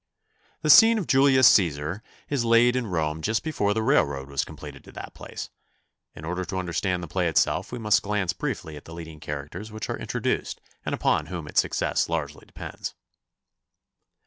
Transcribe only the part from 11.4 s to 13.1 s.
its success largely depends.